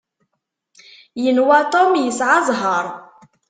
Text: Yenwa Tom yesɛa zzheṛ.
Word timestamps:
Yenwa 1.23 1.59
Tom 1.71 1.91
yesɛa 2.03 2.37
zzheṛ. 2.47 2.85